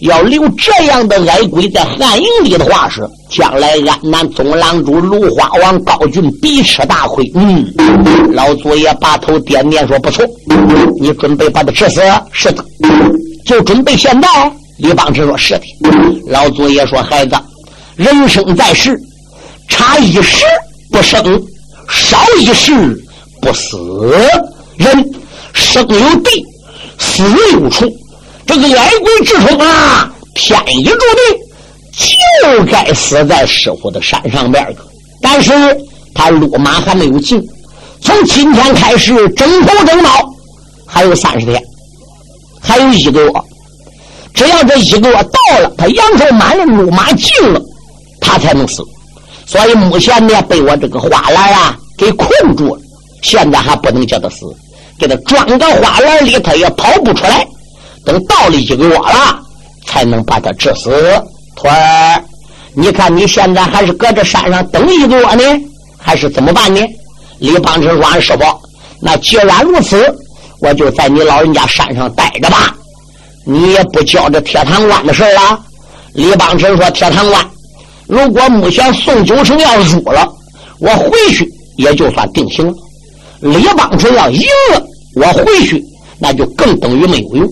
[0.00, 7.30] 要留这样的矮鬼在汉营里的话，是将来安南总郎主芦花王高俊必吃大亏。
[7.34, 7.64] 嗯，
[8.32, 10.24] 老祖爷把头点点说：“不错，
[11.00, 12.00] 你准备把他治死？
[12.32, 12.64] 是的，
[13.44, 14.28] 就准备现在。”
[14.78, 15.62] 李邦之说：“是的。”
[16.26, 17.36] 老祖爷说：“孩子，
[17.96, 18.98] 人生在世，
[19.68, 20.46] 差一时
[20.90, 21.22] 不生，
[21.88, 22.72] 少一时
[23.42, 23.76] 不死。
[24.78, 25.04] 人
[25.52, 26.42] 生有地，
[26.98, 27.22] 死
[27.52, 27.86] 有处。”
[28.50, 34.66] 这个矮鬼之冲啊，天意注定就该死在师傅的山上边
[35.22, 35.52] 但是
[36.14, 37.40] 他鲁马还没有进，
[38.00, 40.10] 从今天开始整头整脑
[40.86, 41.62] 还有三十天，
[42.60, 43.32] 还有一个月。
[44.34, 47.60] 只要这一个月到了，他阳寿满了，鲁马进了，
[48.20, 48.82] 他才能死。
[49.46, 52.80] 所以目前呢，被我这个花篮啊给困住了。
[53.22, 54.46] 现在还不能叫他死，
[54.98, 57.46] 给他装到花篮里，他也跑不出来。
[58.04, 59.40] 等到了一个月了，
[59.86, 60.90] 才能把他治死。
[61.56, 62.22] 徒儿，
[62.74, 65.42] 你看你现在还是搁这山上等一个月呢，
[65.98, 66.80] 还是怎么办呢？
[67.38, 68.40] 李邦成说：“俺师傅，
[69.00, 70.14] 那既然如此，
[70.60, 72.74] 我就在你老人家山上待着吧。
[73.46, 75.58] 你也不教这铁堂关的事了。”
[76.12, 77.50] 李邦成说：“铁堂关，
[78.06, 80.30] 如果目前宋九成要输了，
[80.80, 82.72] 我回去也就算定刑了；
[83.40, 84.42] 李邦成要赢
[84.72, 84.82] 了，
[85.16, 85.82] 我回去
[86.18, 87.48] 那就更等于没有用。”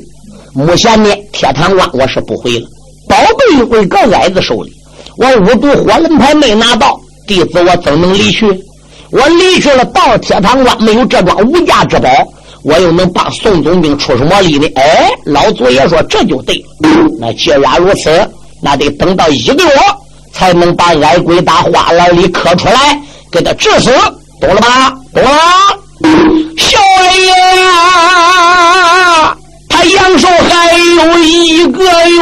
[0.59, 2.67] 目前呢，铁堂关我是不回了，
[3.09, 4.73] 宝贝归搁矮子手里。
[5.17, 6.99] 我五毒火轮牌没拿到，
[7.29, 8.45] 弟子我怎能离去？
[9.11, 12.11] 我离去了，到铁堂关没有这桩无价之宝，
[12.65, 14.69] 我又能帮宋总兵出什么力呢？
[14.75, 16.65] 哎，老祖爷说这就对了。
[17.21, 18.11] 那既然如此，
[18.61, 19.71] 那得等到一个月
[20.33, 23.01] 才能把矮鬼打花篮里磕出来，
[23.31, 23.93] 给他治死，
[24.41, 24.93] 懂了吧？
[25.15, 25.31] 懂了。
[26.59, 26.79] 小
[27.15, 27.33] 爷。
[29.85, 32.19] 阳寿还有一个月，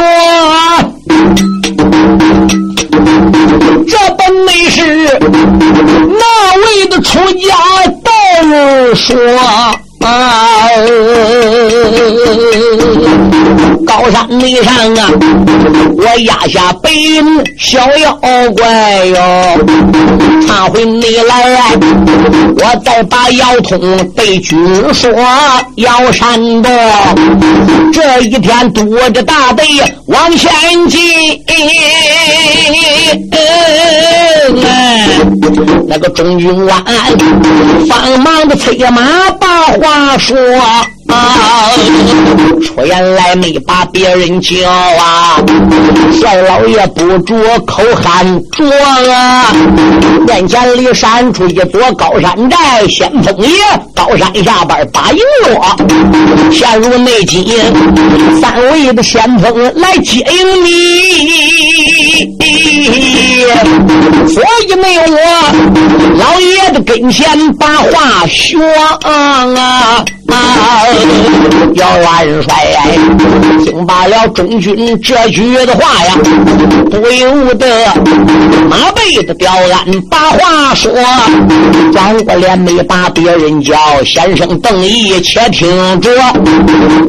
[3.87, 6.23] 这本没事那
[6.61, 7.55] 位的出家
[8.03, 8.11] 道
[8.47, 9.15] 人说。
[9.99, 10.69] 啊！
[13.87, 15.09] 高山岭上啊，
[15.97, 18.13] 我压下北人小妖
[18.55, 19.17] 怪哟。
[20.45, 21.73] 他回你来，
[22.57, 23.79] 我再把妖通
[24.09, 25.09] 对君说。
[25.75, 26.69] 妖山的
[27.93, 29.65] 这一天躲着大队
[30.07, 30.51] 往前
[30.89, 30.99] 进，
[35.87, 36.83] 那个中军官
[37.89, 39.01] 慌忙的催马
[39.39, 40.35] 把话说。
[41.09, 41.71] 啊！
[42.65, 45.41] 出言来没把别人叫啊！
[46.19, 48.65] 小老爷不住口喊着
[49.11, 49.45] 啊！
[50.25, 53.49] 面前里闪出一座高山寨，先锋爷
[53.95, 55.75] 高山下边把营落，
[56.51, 57.57] 陷入内急，
[58.41, 60.69] 三位的先锋来接应你，
[64.27, 65.17] 所以没有我
[66.19, 68.61] 老爷的跟前把话说
[69.03, 70.03] 啊！
[71.75, 72.53] 姚元帅
[73.67, 76.13] 听罢了中军这句的话呀，
[76.89, 77.67] 不由得
[78.69, 80.89] 马背的刁鞍把话说，
[81.91, 86.09] 转过脸没把别人叫，先生邓毅且听着，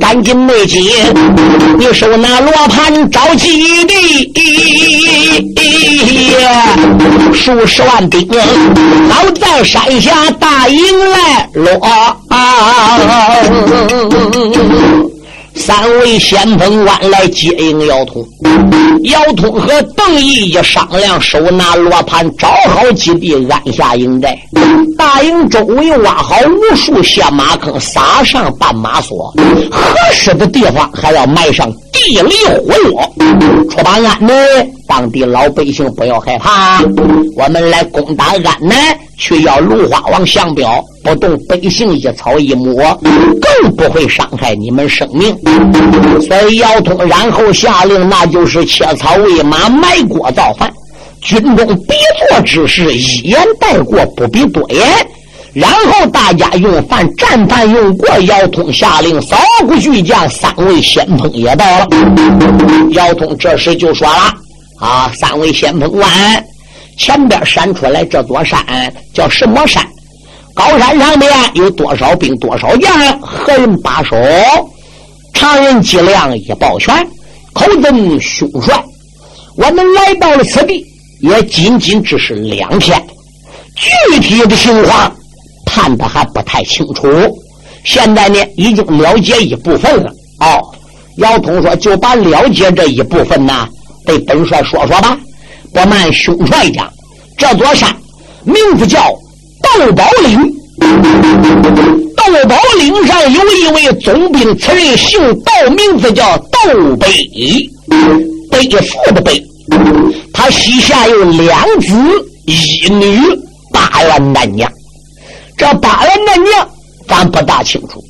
[0.01, 0.91] 赶紧内急，
[1.79, 3.95] 你收那罗盘着急的，
[7.33, 11.81] 数十万兵早在山下大营来落。
[15.59, 18.25] 三位先锋官来接应姚通，
[19.03, 24.39] 姚通和邓毅一商量，手拿罗盘，找好基地，安下营寨。
[24.97, 29.35] 大营周围挖好无数下马坑，撒上绊马索，
[29.71, 33.13] 合适的地方还要埋上地雷火药。
[33.69, 34.31] 出把安南，
[34.87, 36.81] 当地老百姓不要害怕，
[37.37, 40.83] 我们来攻打安南，去要芦花王降表。
[41.09, 42.77] 不动百姓一草一木，
[43.41, 45.35] 更不会伤害你们生命。
[46.21, 50.71] 所以姚通然后下令，那就是切草喂马，埋锅造饭。
[51.23, 51.95] 军中必
[52.29, 54.87] 做之事，一言带过，不必多言。
[55.55, 61.89] 然后大家用饭，战饭用过，姚通下令扫骨巨将三位先锋也到了。
[62.91, 64.35] 姚通这时就说了
[64.79, 66.09] ：“啊，三位先锋官，
[66.99, 68.61] 前边闪出来这座山
[69.15, 69.83] 叫什么山？
[70.59, 73.21] 高山上面有多少兵多少将？
[73.21, 74.17] 何人把守？”
[75.33, 76.93] 常人计量一抱拳，
[77.53, 78.85] 口尊凶帅，
[79.57, 80.85] 我们来到了此地，
[81.21, 83.01] 也仅仅只是两天，
[83.77, 85.15] 具体的情况。
[85.65, 87.07] 判的还不太清楚，
[87.85, 90.11] 现在呢已经了解一部分了。
[90.41, 90.61] 哦，
[91.19, 93.69] 姚通说：“就把了解这一部分呢，
[94.05, 95.17] 对本帅说说吧。”
[95.73, 96.91] 不瞒兄帅讲，
[97.37, 97.95] 这座山
[98.43, 99.15] 名字叫
[99.77, 100.55] 窦宝岭。
[102.17, 107.09] 窦宝岭上有一位总兵，此人姓窦，名字叫窦北，
[108.51, 109.43] 背负的背。
[110.33, 111.93] 他膝下有两子
[112.47, 113.21] 一女，
[113.73, 114.71] 八员男娘。
[115.57, 116.69] 这八员的娘，
[117.07, 118.03] 咱不大清楚。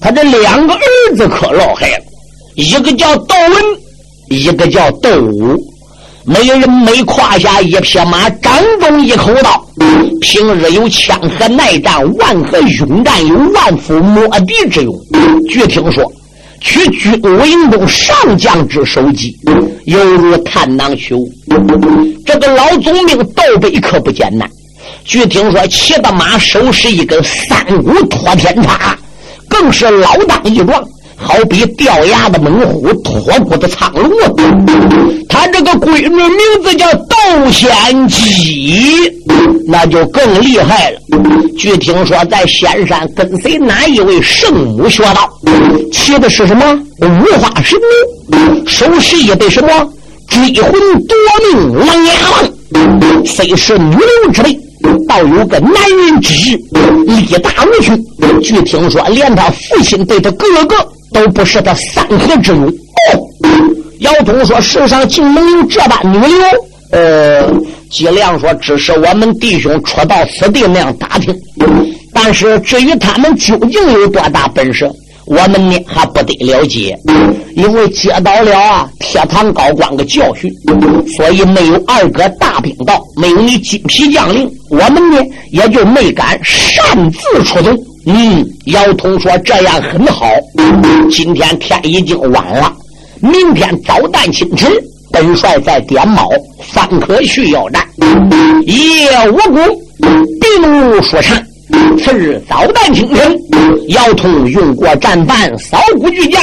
[0.00, 2.04] 他这两个儿子可老害了，
[2.56, 3.64] 一个叫窦文，
[4.30, 5.71] 一个叫窦武。
[6.24, 9.66] 每人每胯下一匹马，掌中一口刀。
[10.20, 14.94] 平日有枪河耐战，万河勇战，有万夫莫敌之勇。
[15.48, 16.04] 据听说，
[16.60, 19.36] 取军武营中上将之首级，
[19.86, 21.28] 犹如探囊取物。
[22.24, 24.48] 这个老总兵窦北可不简单。
[25.04, 28.96] 据听说，骑的马手持一根三股托天叉，
[29.48, 30.80] 更是老当益壮，
[31.22, 34.10] 好比掉牙的猛虎，脱骨的苍龙。
[35.28, 39.10] 他这个闺女名字叫窦仙姬，
[39.66, 40.98] 那就更厉害了。
[41.56, 45.30] 据听说，在仙山跟随哪一位圣母学道，
[45.92, 47.06] 骑的是什么五
[47.40, 47.78] 花神
[48.30, 49.68] 牛，手持一对什么
[50.28, 50.72] 追魂
[51.04, 51.16] 夺
[51.52, 54.58] 命狼牙棒，虽是女流之辈。
[55.08, 56.56] 倒有个男人之志，
[57.06, 57.96] 力大无穷。
[58.42, 60.74] 据听说，连他父亲对他哥哥
[61.12, 62.72] 都不是他三合之勇。
[64.00, 66.28] 姚通说：“世上竟能有这般女流？”
[66.92, 67.48] 呃，
[67.90, 71.34] 季亮说：“只是我们弟兄初到此地那样打听，
[72.12, 74.90] 但是至于他们究竟有多大本事？”
[75.24, 76.98] 我们呢还不得了解，
[77.54, 80.50] 因为接到了啊铁堂高官的教训，
[81.16, 87.72] 所以没有二哥大兵到，没有你金皮将领，我们呢也就没敢擅自出动。
[88.06, 90.26] 嗯，姚通说这样很好。
[91.10, 92.72] 今天天已经晚了，
[93.20, 94.70] 明天早旦清晨，
[95.12, 96.28] 本帅再点卯，
[96.72, 97.86] 方可去要战。
[98.66, 99.80] 夜无功，
[100.40, 101.36] 并无说唱。
[101.98, 103.38] 次日早旦清晨，
[103.88, 106.42] 姚通用过战犯，扫骨巨将，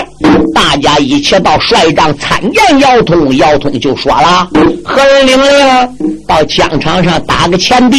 [0.54, 3.36] 大家一起到帅帐参见姚通。
[3.38, 4.48] 姚通就说了
[4.84, 7.98] ：“何人领令到疆场上打个前敌？”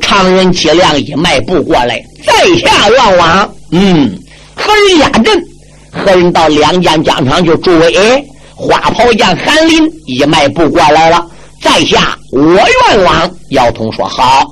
[0.00, 3.54] 常人脊梁一迈步过来，在下愿往。
[3.70, 4.12] 嗯，
[4.54, 5.42] 何人压阵？
[5.90, 8.24] 何人到两间疆场就诸位？
[8.56, 11.26] 花袍将韩林一迈步过来了。
[11.64, 14.44] 在下我愿往，姚通说好，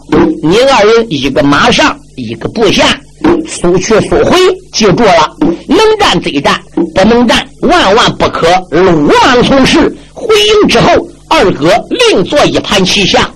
[0.42, 2.98] 您二人一个马上，一个部下，
[3.46, 4.34] 速去速回。
[4.72, 5.36] 记住了，
[5.68, 6.58] 能战则战，
[6.94, 9.94] 不能战万万不可鲁莽从事。
[10.14, 10.90] 回营之后，
[11.28, 11.70] 二哥
[12.10, 13.30] 另做一盘棋下，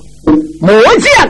[0.63, 1.29] 末将